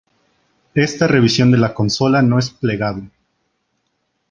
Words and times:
Esta 0.73 1.05
revisión 1.05 1.51
de 1.51 1.59
la 1.59 1.75
consola 1.75 2.23
no 2.23 2.39
es 2.39 2.49
plegable. 2.49 3.11